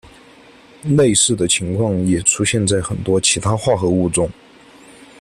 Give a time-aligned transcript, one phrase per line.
[0.81, 4.27] 类似的情况也出现在很多其他化合物中。